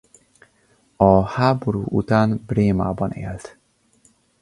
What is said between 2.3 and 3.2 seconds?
Brémában